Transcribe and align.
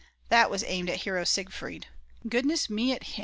That 0.29 0.49
was 0.49 0.63
aimed 0.65 0.89
at 0.89 1.01
Hero 1.01 1.23
Siegfried. 1.23 1.85